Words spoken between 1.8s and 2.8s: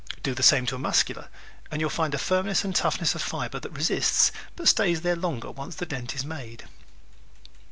will find a firmness and